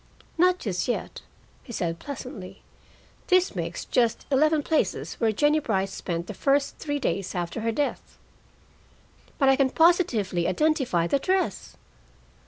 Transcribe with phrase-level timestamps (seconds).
[0.35, 1.21] "Not just yet,"
[1.61, 2.63] he said pleasantly.
[3.27, 7.71] "This makes just eleven places where Jennie Brice spent the first three days after her
[7.71, 8.17] death."
[9.37, 11.77] "But I can positively identify the dress."